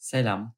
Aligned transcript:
Selam. 0.00 0.54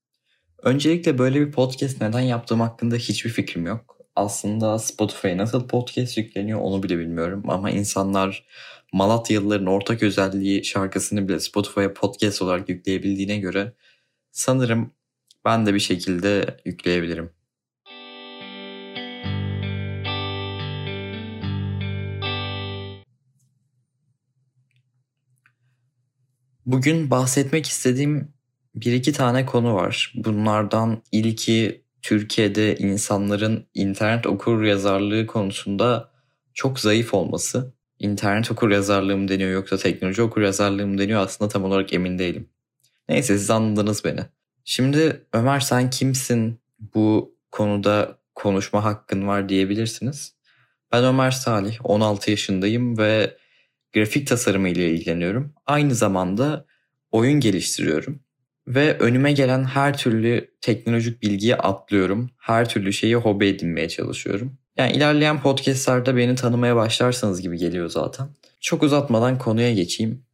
Öncelikle 0.62 1.18
böyle 1.18 1.40
bir 1.40 1.52
podcast 1.52 2.00
neden 2.00 2.20
yaptığım 2.20 2.60
hakkında 2.60 2.96
hiçbir 2.96 3.30
fikrim 3.30 3.66
yok. 3.66 3.98
Aslında 4.16 4.78
Spotify'a 4.78 5.36
nasıl 5.36 5.68
podcast 5.68 6.18
yükleniyor 6.18 6.60
onu 6.60 6.82
bile 6.82 6.98
bilmiyorum. 6.98 7.42
Ama 7.48 7.70
insanlar 7.70 8.46
Malatyalıların 8.92 9.66
ortak 9.66 10.02
özelliği 10.02 10.64
şarkısını 10.64 11.28
bile 11.28 11.40
Spotify'a 11.40 11.94
podcast 11.94 12.42
olarak 12.42 12.68
yükleyebildiğine 12.68 13.38
göre 13.38 13.72
sanırım 14.32 14.92
ben 15.44 15.66
de 15.66 15.74
bir 15.74 15.80
şekilde 15.80 16.56
yükleyebilirim. 16.64 17.30
Bugün 26.66 27.10
bahsetmek 27.10 27.66
istediğim 27.66 28.31
bir 28.74 28.92
iki 28.92 29.12
tane 29.12 29.46
konu 29.46 29.74
var. 29.74 30.12
Bunlardan 30.16 31.02
ilki 31.12 31.82
Türkiye'de 32.02 32.76
insanların 32.76 33.66
internet 33.74 34.26
okur 34.26 34.62
yazarlığı 34.62 35.26
konusunda 35.26 36.10
çok 36.54 36.80
zayıf 36.80 37.14
olması. 37.14 37.72
İnternet 37.98 38.50
okur 38.50 38.70
yazarlığı 38.70 39.16
mı 39.16 39.28
deniyor 39.28 39.50
yoksa 39.50 39.76
teknoloji 39.76 40.22
okur 40.22 40.42
yazarlığı 40.42 40.86
mı 40.86 40.98
deniyor 40.98 41.20
aslında 41.20 41.48
tam 41.48 41.64
olarak 41.64 41.92
emin 41.92 42.18
değilim. 42.18 42.48
Neyse 43.08 43.38
siz 43.38 43.50
anladınız 43.50 44.04
beni. 44.04 44.20
Şimdi 44.64 45.26
Ömer 45.32 45.60
sen 45.60 45.90
kimsin 45.90 46.60
bu 46.94 47.34
konuda 47.50 48.18
konuşma 48.34 48.84
hakkın 48.84 49.26
var 49.28 49.48
diyebilirsiniz. 49.48 50.34
Ben 50.92 51.04
Ömer 51.04 51.30
Salih, 51.30 51.78
16 51.84 52.30
yaşındayım 52.30 52.98
ve 52.98 53.36
grafik 53.94 54.26
tasarımı 54.26 54.68
ile 54.68 54.90
ilgileniyorum. 54.90 55.52
Aynı 55.66 55.94
zamanda 55.94 56.66
oyun 57.10 57.40
geliştiriyorum. 57.40 58.20
Ve 58.68 58.98
önüme 58.98 59.32
gelen 59.32 59.64
her 59.64 59.98
türlü 59.98 60.50
teknolojik 60.60 61.22
bilgiyi 61.22 61.56
atlıyorum. 61.56 62.30
Her 62.38 62.68
türlü 62.68 62.92
şeyi 62.92 63.16
hobi 63.16 63.46
edinmeye 63.46 63.88
çalışıyorum. 63.88 64.58
Yani 64.76 64.92
ilerleyen 64.92 65.42
podcastlarda 65.42 66.16
beni 66.16 66.34
tanımaya 66.34 66.76
başlarsanız 66.76 67.42
gibi 67.42 67.58
geliyor 67.58 67.88
zaten. 67.88 68.28
Çok 68.60 68.82
uzatmadan 68.82 69.38
konuya 69.38 69.72
geçeyim. 69.72 70.24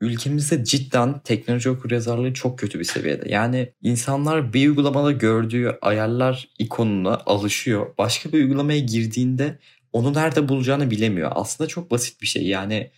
Ülkemizde 0.00 0.64
cidden 0.64 1.18
teknoloji 1.18 1.70
okuryazarlığı 1.70 2.34
çok 2.34 2.58
kötü 2.58 2.78
bir 2.78 2.84
seviyede. 2.84 3.28
Yani 3.28 3.72
insanlar 3.82 4.52
bir 4.52 4.68
uygulamada 4.68 5.12
gördüğü 5.12 5.78
ayarlar 5.82 6.48
ikonuna 6.58 7.14
alışıyor. 7.26 7.86
Başka 7.98 8.32
bir 8.32 8.38
uygulamaya 8.38 8.78
girdiğinde 8.78 9.58
onu 9.92 10.14
nerede 10.14 10.48
bulacağını 10.48 10.90
bilemiyor. 10.90 11.32
Aslında 11.34 11.68
çok 11.68 11.90
basit 11.90 12.22
bir 12.22 12.26
şey. 12.26 12.46
Yani 12.46 12.90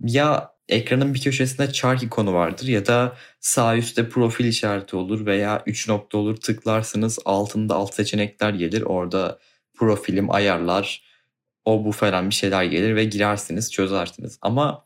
ya 0.00 0.54
ekranın 0.68 1.14
bir 1.14 1.20
köşesinde 1.22 1.72
çark 1.72 2.02
ikonu 2.02 2.34
vardır 2.34 2.66
ya 2.66 2.86
da 2.86 3.16
sağ 3.40 3.76
üstte 3.76 4.08
profil 4.08 4.44
işareti 4.44 4.96
olur 4.96 5.26
veya 5.26 5.62
3 5.66 5.88
nokta 5.88 6.18
olur 6.18 6.36
tıklarsınız 6.36 7.18
altında 7.24 7.74
alt 7.74 7.94
seçenekler 7.94 8.54
gelir. 8.54 8.82
Orada 8.82 9.38
profilim 9.74 10.30
ayarlar 10.30 11.04
o 11.64 11.84
bu 11.84 11.92
falan 11.92 12.30
bir 12.30 12.34
şeyler 12.34 12.64
gelir 12.64 12.96
ve 12.96 13.04
girersiniz 13.04 13.72
çözersiniz. 13.72 14.38
Ama 14.42 14.84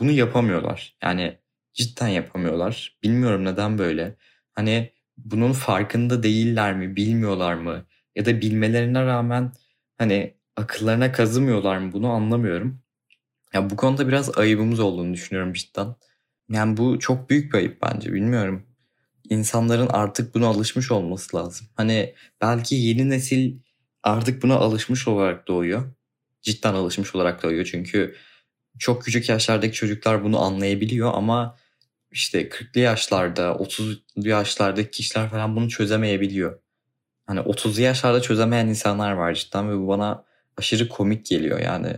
bunu 0.00 0.10
yapamıyorlar. 0.10 0.96
Yani 1.02 1.38
cidden 1.74 2.08
yapamıyorlar. 2.08 2.98
Bilmiyorum 3.02 3.44
neden 3.44 3.78
böyle. 3.78 4.16
Hani 4.52 4.92
bunun 5.16 5.52
farkında 5.52 6.22
değiller 6.22 6.76
mi 6.76 6.96
bilmiyorlar 6.96 7.54
mı? 7.54 7.86
Ya 8.16 8.26
da 8.26 8.40
bilmelerine 8.40 9.06
rağmen 9.06 9.52
hani 9.98 10.36
akıllarına 10.56 11.12
kazımıyorlar 11.12 11.78
mı? 11.78 11.92
Bunu 11.92 12.08
anlamıyorum 12.10 12.83
ya 13.54 13.70
bu 13.70 13.76
konuda 13.76 14.08
biraz 14.08 14.38
ayıbımız 14.38 14.80
olduğunu 14.80 15.14
düşünüyorum 15.14 15.52
cidden. 15.52 15.94
Yani 16.50 16.76
bu 16.76 16.98
çok 16.98 17.30
büyük 17.30 17.52
bir 17.52 17.58
ayıp 17.58 17.82
bence 17.82 18.12
bilmiyorum. 18.12 18.66
İnsanların 19.30 19.86
artık 19.86 20.34
buna 20.34 20.46
alışmış 20.46 20.90
olması 20.90 21.36
lazım. 21.36 21.66
Hani 21.74 22.14
belki 22.40 22.74
yeni 22.74 23.10
nesil 23.10 23.58
artık 24.02 24.42
buna 24.42 24.54
alışmış 24.54 25.08
olarak 25.08 25.48
doğuyor. 25.48 25.94
Cidden 26.42 26.74
alışmış 26.74 27.14
olarak 27.14 27.42
doğuyor 27.42 27.64
çünkü 27.64 28.16
çok 28.78 29.02
küçük 29.04 29.28
yaşlardaki 29.28 29.74
çocuklar 29.74 30.24
bunu 30.24 30.42
anlayabiliyor 30.42 31.10
ama 31.14 31.56
işte 32.10 32.48
40'lı 32.48 32.80
yaşlarda, 32.80 33.42
30'lu 33.42 34.28
yaşlardaki 34.28 34.90
kişiler 34.90 35.30
falan 35.30 35.56
bunu 35.56 35.68
çözemeyebiliyor. 35.68 36.60
Hani 37.26 37.40
30'lu 37.40 37.80
yaşlarda 37.80 38.22
çözemeyen 38.22 38.66
insanlar 38.66 39.12
var 39.12 39.34
cidden 39.34 39.70
ve 39.70 39.78
bu 39.78 39.88
bana 39.88 40.24
aşırı 40.56 40.88
komik 40.88 41.26
geliyor 41.26 41.60
yani 41.60 41.96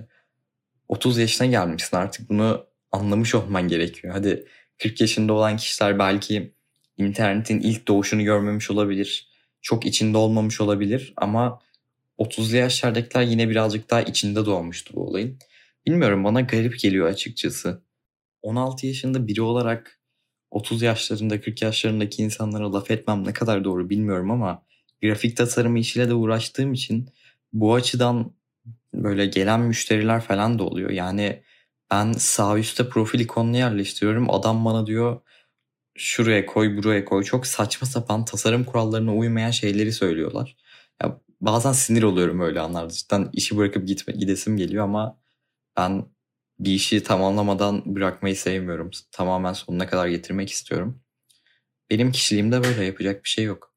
30 0.89 1.19
yaşına 1.19 1.47
gelmişsin 1.47 1.97
artık 1.97 2.29
bunu 2.29 2.67
anlamış 2.93 3.35
olman 3.35 3.69
gerekiyor. 3.69 4.15
Hadi 4.15 4.47
40 4.79 5.01
yaşında 5.01 5.33
olan 5.33 5.57
kişiler 5.57 5.99
belki 5.99 6.53
internetin 6.97 7.61
ilk 7.61 7.89
doğuşunu 7.89 8.25
görmemiş 8.25 8.71
olabilir. 8.71 9.29
Çok 9.63 9.87
içinde 9.87 10.19
olmamış 10.19 10.61
olabilir 10.61 11.15
ama 11.17 11.61
30'lu 12.19 12.57
yaşlardakiler 12.57 13.23
yine 13.23 13.49
birazcık 13.51 13.91
daha 13.91 14.03
içinde 14.03 14.47
doğmuştu 14.47 14.95
bu 14.95 15.07
olayın. 15.07 15.39
Bilmiyorum 15.87 16.25
bana 16.25 16.41
garip 16.41 16.79
geliyor 16.79 17.09
açıkçası. 17.09 17.83
16 18.43 18.87
yaşında 18.87 19.27
biri 19.27 19.43
olarak 19.43 20.01
30 20.51 20.83
yaşlarında 20.83 21.41
40 21.41 21.63
yaşlarındaki 21.63 22.23
insanlara 22.23 22.73
laf 22.73 22.91
etmem 22.91 23.25
ne 23.25 23.33
kadar 23.33 23.65
doğru 23.65 23.91
bilmiyorum 23.91 24.31
ama 24.31 24.63
grafik 25.03 25.37
tasarımı 25.37 25.79
işiyle 25.79 26.09
de 26.09 26.15
uğraştığım 26.15 26.73
için 26.73 27.09
bu 27.53 27.75
açıdan 27.75 28.33
böyle 28.95 29.27
gelen 29.27 29.61
müşteriler 29.61 30.21
falan 30.21 30.59
da 30.59 30.65
oluyor. 30.65 30.91
Yani 30.91 31.43
ben 31.91 32.13
sağ 32.13 32.59
üstte 32.59 32.89
profil 32.89 33.21
ikonunu 33.21 33.57
yerleştiriyorum. 33.57 34.31
Adam 34.31 34.65
bana 34.65 34.87
diyor 34.87 35.21
şuraya 35.97 36.47
koy 36.47 36.77
buraya 36.77 37.05
koy. 37.05 37.25
Çok 37.25 37.47
saçma 37.47 37.87
sapan 37.89 38.25
tasarım 38.25 38.65
kurallarına 38.65 39.15
uymayan 39.15 39.51
şeyleri 39.51 39.93
söylüyorlar. 39.93 40.57
Ya 41.03 41.21
bazen 41.41 41.73
sinir 41.73 42.03
oluyorum 42.03 42.41
öyle 42.41 42.61
anlarda. 42.61 42.93
Cidden 42.93 43.31
işi 43.33 43.57
bırakıp 43.57 43.89
gitme, 43.89 44.15
gidesim 44.15 44.57
geliyor 44.57 44.85
ama 44.85 45.19
ben 45.77 46.07
bir 46.61 46.73
işi 46.73 47.03
tamamlamadan 47.03 47.97
bırakmayı 47.97 48.37
sevmiyorum. 48.37 48.91
Tamamen 49.13 49.53
sonuna 49.53 49.87
kadar 49.87 50.09
getirmek 50.09 50.51
istiyorum. 50.51 51.03
Benim 51.91 52.13
kişiliğimde 52.13 52.65
böyle 52.65 52.85
yapacak 52.85 53.25
bir 53.25 53.29
şey 53.29 53.45
yok. 53.45 53.76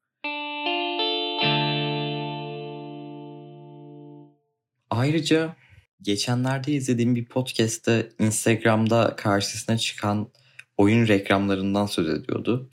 Ayrıca 5.00 5.56
geçenlerde 6.02 6.72
izlediğim 6.72 7.14
bir 7.14 7.24
podcast'te 7.24 8.08
Instagram'da 8.18 9.16
karşısına 9.16 9.78
çıkan 9.78 10.28
oyun 10.76 11.08
reklamlarından 11.08 11.86
söz 11.86 12.08
ediyordu. 12.08 12.70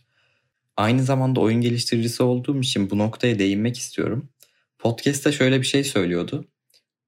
Aynı 0.77 1.03
zamanda 1.03 1.39
oyun 1.39 1.61
geliştiricisi 1.61 2.23
olduğum 2.23 2.59
için 2.59 2.89
bu 2.89 2.97
noktaya 2.97 3.39
değinmek 3.39 3.77
istiyorum. 3.77 4.29
Podcast'ta 4.79 5.31
şöyle 5.31 5.61
bir 5.61 5.65
şey 5.65 5.83
söylüyordu. 5.83 6.45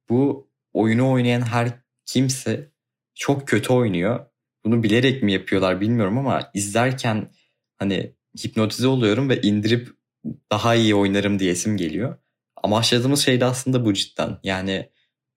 Bu 0.10 0.50
oyunu 0.74 1.12
oynayan 1.12 1.42
her 1.42 1.70
kimse 2.06 2.72
çok 3.16 3.48
kötü 3.48 3.74
oynuyor. 3.74 4.26
Bunu 4.66 4.84
bilerek 4.84 5.24
mi 5.24 5.34
yapıyorlar 5.34 5.82
bilmiyorum 5.82 6.18
ama 6.18 6.52
izlerken 6.54 7.32
hani 7.78 8.16
hipnotize 8.44 8.88
oluyorum 8.88 9.30
ve 9.30 9.42
indirip 9.42 9.90
daha 10.52 10.76
iyi 10.76 10.96
oynarım 10.96 11.40
diyesim 11.40 11.78
geliyor. 11.78 12.18
Amaçladığımız 12.64 13.20
şey 13.26 13.40
de 13.40 13.46
aslında 13.46 13.86
bu 13.86 13.94
cidden. 13.94 14.40
Yani 14.44 14.90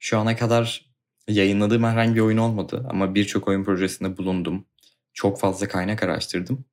şu 0.03 0.19
ana 0.19 0.37
kadar 0.37 0.91
yayınladığım 1.29 1.85
herhangi 1.85 2.15
bir 2.15 2.21
oyun 2.21 2.37
olmadı 2.37 2.87
ama 2.91 3.15
birçok 3.15 3.49
oyun 3.49 3.65
projesinde 3.65 4.17
bulundum. 4.17 4.67
Çok 5.15 5.41
fazla 5.41 5.69
kaynak 5.69 6.03
araştırdım. 6.03 6.65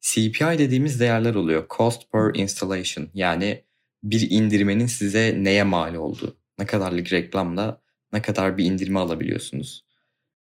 CPI 0.00 0.58
dediğimiz 0.58 1.00
değerler 1.00 1.34
oluyor. 1.34 1.66
Cost 1.76 2.12
per 2.12 2.34
installation 2.34 3.08
yani 3.14 3.64
bir 4.02 4.30
indirmenin 4.30 4.86
size 4.86 5.36
neye 5.38 5.62
mal 5.62 5.94
olduğu. 5.94 6.36
Ne 6.58 6.66
kadarlık 6.66 7.12
reklamla 7.12 7.80
ne 8.12 8.22
kadar 8.22 8.58
bir 8.58 8.64
indirme 8.64 9.00
alabiliyorsunuz. 9.00 9.84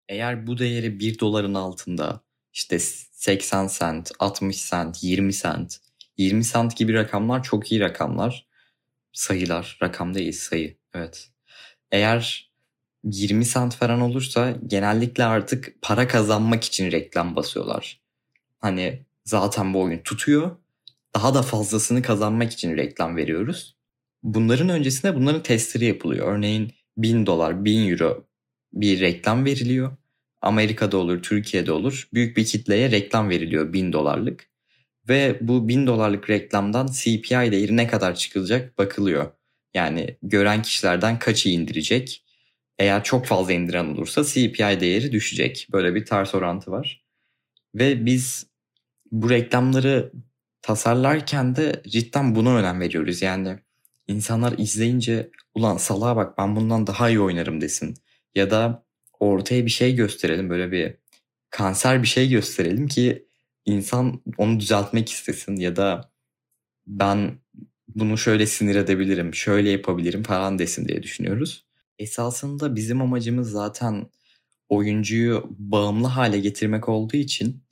Eğer 0.08 0.46
bu 0.46 0.58
değeri 0.58 1.00
1 1.00 1.18
doların 1.18 1.54
altında 1.54 2.20
işte 2.52 2.78
80 2.78 3.68
cent, 3.78 4.12
60 4.18 4.70
cent, 4.70 5.04
20 5.04 5.32
cent, 5.32 5.78
20 6.18 6.44
cent 6.44 6.76
gibi 6.76 6.94
rakamlar 6.94 7.42
çok 7.42 7.72
iyi 7.72 7.80
rakamlar. 7.80 8.48
Sayılar, 9.12 9.78
rakam 9.82 10.14
değil 10.14 10.32
sayı. 10.32 10.76
Evet 10.94 11.30
eğer 11.92 12.50
20 13.04 13.44
sant 13.44 13.76
falan 13.76 14.00
olursa 14.00 14.56
genellikle 14.66 15.24
artık 15.24 15.74
para 15.82 16.08
kazanmak 16.08 16.64
için 16.64 16.92
reklam 16.92 17.36
basıyorlar. 17.36 18.00
Hani 18.58 19.02
zaten 19.24 19.74
bu 19.74 19.82
oyun 19.82 19.98
tutuyor. 19.98 20.56
Daha 21.14 21.34
da 21.34 21.42
fazlasını 21.42 22.02
kazanmak 22.02 22.52
için 22.52 22.76
reklam 22.76 23.16
veriyoruz. 23.16 23.76
Bunların 24.22 24.68
öncesinde 24.68 25.14
bunların 25.14 25.42
testleri 25.42 25.84
yapılıyor. 25.84 26.32
Örneğin 26.32 26.72
1000 26.96 27.26
dolar, 27.26 27.64
1000 27.64 27.90
euro 27.90 28.24
bir 28.72 29.00
reklam 29.00 29.44
veriliyor. 29.44 29.96
Amerika'da 30.42 30.96
olur, 30.96 31.22
Türkiye'de 31.22 31.72
olur. 31.72 32.08
Büyük 32.14 32.36
bir 32.36 32.44
kitleye 32.44 32.90
reklam 32.90 33.28
veriliyor 33.28 33.72
1000 33.72 33.92
dolarlık. 33.92 34.48
Ve 35.08 35.38
bu 35.40 35.68
1000 35.68 35.86
dolarlık 35.86 36.30
reklamdan 36.30 36.86
CPI 36.86 37.30
değeri 37.30 37.76
ne 37.76 37.86
kadar 37.86 38.14
çıkılacak 38.14 38.78
bakılıyor. 38.78 39.30
Yani 39.74 40.16
gören 40.22 40.62
kişilerden 40.62 41.18
kaçı 41.18 41.48
indirecek 41.48 42.24
Eğer 42.78 43.04
çok 43.04 43.26
fazla 43.26 43.52
indiren 43.52 43.84
olursa 43.84 44.24
CPI 44.24 44.80
değeri 44.80 45.12
düşecek. 45.12 45.68
Böyle 45.72 45.94
bir 45.94 46.06
ters 46.06 46.34
orantı 46.34 46.70
var. 46.70 47.04
Ve 47.74 48.06
biz 48.06 48.46
bu 49.12 49.30
reklamları 49.30 50.12
tasarlarken 50.62 51.56
de 51.56 51.82
cidden 51.88 52.34
buna 52.34 52.56
önem 52.56 52.80
veriyoruz. 52.80 53.22
Yani 53.22 53.58
insanlar 54.08 54.54
izleyince 54.58 55.30
ulan 55.54 55.76
salağa 55.76 56.16
bak 56.16 56.38
ben 56.38 56.56
bundan 56.56 56.86
daha 56.86 57.08
iyi 57.08 57.20
oynarım 57.20 57.60
desin. 57.60 57.94
Ya 58.34 58.50
da 58.50 58.86
ortaya 59.20 59.66
bir 59.66 59.70
şey 59.70 59.94
gösterelim 59.94 60.50
böyle 60.50 60.72
bir 60.72 60.96
kanser 61.50 62.02
bir 62.02 62.08
şey 62.08 62.28
gösterelim 62.28 62.88
ki 62.88 63.26
insan 63.64 64.22
onu 64.38 64.60
düzeltmek 64.60 65.10
istesin 65.12 65.56
ya 65.56 65.76
da 65.76 66.12
ben 66.86 67.38
bunu 67.94 68.18
şöyle 68.18 68.46
sinir 68.46 68.76
edebilirim, 68.76 69.34
şöyle 69.34 69.70
yapabilirim 69.70 70.22
falan 70.22 70.58
desin 70.58 70.88
diye 70.88 71.02
düşünüyoruz. 71.02 71.64
Esasında 71.98 72.76
bizim 72.76 73.02
amacımız 73.02 73.50
zaten 73.50 74.06
oyuncuyu 74.68 75.46
bağımlı 75.58 76.06
hale 76.06 76.38
getirmek 76.38 76.88
olduğu 76.88 77.16
için 77.16 77.62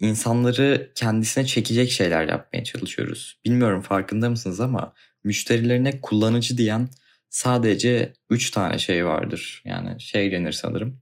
insanları 0.00 0.92
kendisine 0.94 1.46
çekecek 1.46 1.90
şeyler 1.90 2.28
yapmaya 2.28 2.64
çalışıyoruz. 2.64 3.40
Bilmiyorum 3.44 3.80
farkında 3.80 4.30
mısınız 4.30 4.60
ama 4.60 4.94
müşterilerine 5.24 6.00
kullanıcı 6.00 6.58
diyen 6.58 6.88
sadece 7.30 8.12
3 8.30 8.50
tane 8.50 8.78
şey 8.78 9.06
vardır. 9.06 9.62
Yani 9.64 10.00
şey 10.00 10.32
denir 10.32 10.52
sanırım. 10.52 11.00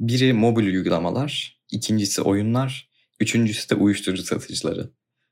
Biri 0.00 0.32
mobil 0.32 0.66
uygulamalar, 0.66 1.60
ikincisi 1.72 2.22
oyunlar, 2.22 2.88
üçüncüsü 3.20 3.70
de 3.70 3.74
uyuşturucu 3.74 4.22
satıcıları. 4.22 4.90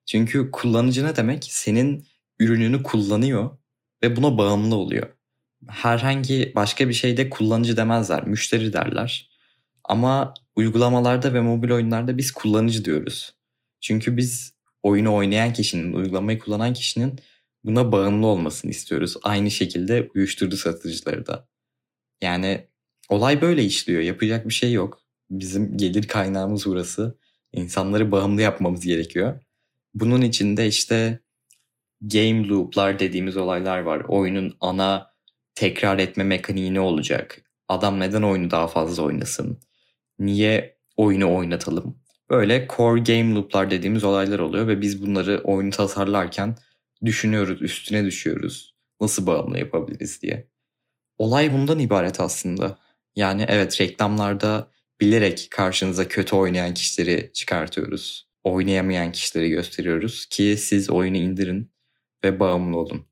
Çünkü 0.08 0.50
kullanıcı 0.50 1.04
ne 1.04 1.16
demek? 1.16 1.44
Senin 1.44 2.06
ürününü 2.38 2.82
kullanıyor 2.82 3.58
ve 4.02 4.16
buna 4.16 4.38
bağımlı 4.38 4.76
oluyor. 4.76 5.08
Herhangi 5.68 6.52
başka 6.56 6.88
bir 6.88 6.94
şeyde 6.94 7.30
kullanıcı 7.30 7.76
demezler, 7.76 8.26
müşteri 8.26 8.72
derler. 8.72 9.30
Ama 9.84 10.34
uygulamalarda 10.56 11.34
ve 11.34 11.40
mobil 11.40 11.70
oyunlarda 11.70 12.18
biz 12.18 12.32
kullanıcı 12.32 12.84
diyoruz. 12.84 13.34
Çünkü 13.80 14.16
biz 14.16 14.52
oyunu 14.82 15.14
oynayan 15.14 15.52
kişinin, 15.52 15.92
uygulamayı 15.92 16.38
kullanan 16.38 16.74
kişinin 16.74 17.20
buna 17.64 17.92
bağımlı 17.92 18.26
olmasını 18.26 18.70
istiyoruz. 18.70 19.16
Aynı 19.22 19.50
şekilde 19.50 20.10
uyuşturucu 20.14 20.56
satıcıları 20.56 21.26
da. 21.26 21.48
Yani 22.22 22.68
olay 23.08 23.42
böyle 23.42 23.64
işliyor. 23.64 24.02
Yapacak 24.02 24.48
bir 24.48 24.54
şey 24.54 24.72
yok. 24.72 25.02
Bizim 25.30 25.76
gelir 25.76 26.08
kaynağımız 26.08 26.66
burası. 26.66 27.18
İnsanları 27.52 28.12
bağımlı 28.12 28.42
yapmamız 28.42 28.80
gerekiyor. 28.80 29.40
Bunun 29.94 30.22
içinde 30.22 30.66
işte 30.66 31.20
game 32.00 32.48
loop'lar 32.48 32.98
dediğimiz 32.98 33.36
olaylar 33.36 33.78
var. 33.78 34.00
Oyunun 34.08 34.56
ana 34.60 35.14
tekrar 35.54 35.98
etme 35.98 36.24
mekaniği 36.24 36.74
ne 36.74 36.80
olacak? 36.80 37.42
Adam 37.68 38.00
neden 38.00 38.22
oyunu 38.22 38.50
daha 38.50 38.68
fazla 38.68 39.02
oynasın? 39.02 39.60
Niye 40.18 40.78
oyunu 40.96 41.34
oynatalım? 41.36 41.98
Böyle 42.30 42.68
core 42.76 43.00
game 43.00 43.34
loop'lar 43.34 43.70
dediğimiz 43.70 44.04
olaylar 44.04 44.38
oluyor 44.38 44.68
ve 44.68 44.80
biz 44.80 45.02
bunları 45.02 45.40
oyunu 45.44 45.70
tasarlarken 45.70 46.56
düşünüyoruz, 47.04 47.62
üstüne 47.62 48.04
düşüyoruz. 48.04 48.74
Nasıl 49.00 49.26
bağımlı 49.26 49.58
yapabiliriz 49.58 50.22
diye. 50.22 50.48
Olay 51.18 51.52
bundan 51.52 51.78
ibaret 51.78 52.20
aslında. 52.20 52.78
Yani 53.16 53.44
evet 53.48 53.80
reklamlarda 53.80 54.70
bilerek 55.00 55.48
karşınıza 55.50 56.08
kötü 56.08 56.36
oynayan 56.36 56.74
kişileri 56.74 57.30
çıkartıyoruz. 57.34 58.27
Oynayamayan 58.44 59.12
kişileri 59.12 59.50
gösteriyoruz 59.50 60.26
ki 60.26 60.56
siz 60.58 60.90
oyunu 60.90 61.16
indirin 61.16 61.72
ve 62.24 62.40
bağımlı 62.40 62.78
olun. 62.78 63.06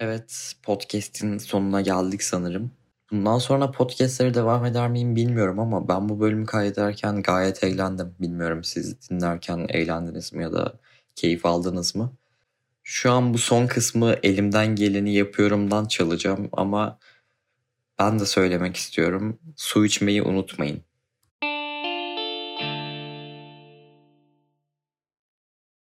Evet, 0.00 0.52
podcast'in 0.62 1.38
sonuna 1.38 1.80
geldik 1.80 2.22
sanırım. 2.22 2.70
Bundan 3.10 3.38
sonra 3.38 3.70
podcast'lere 3.70 4.34
devam 4.34 4.64
eder 4.64 4.90
miyim 4.90 5.16
bilmiyorum 5.16 5.58
ama 5.58 5.88
ben 5.88 6.08
bu 6.08 6.20
bölümü 6.20 6.46
kaydederken 6.46 7.22
gayet 7.22 7.64
eğlendim. 7.64 8.14
Bilmiyorum 8.20 8.64
siz 8.64 9.10
dinlerken 9.10 9.66
eğlendiniz 9.68 10.32
mi 10.32 10.42
ya 10.42 10.52
da 10.52 10.80
keyif 11.14 11.46
aldınız 11.46 11.94
mı? 11.94 12.12
Şu 12.82 13.12
an 13.12 13.34
bu 13.34 13.38
son 13.38 13.66
kısmı 13.66 14.16
elimden 14.22 14.76
geleni 14.76 15.14
yapıyorumdan 15.14 15.84
çalacağım 15.84 16.48
ama 16.52 16.98
ben 18.02 18.18
de 18.18 18.26
söylemek 18.26 18.76
istiyorum. 18.76 19.38
Su 19.56 19.86
içmeyi 19.86 20.22
unutmayın. 20.22 20.84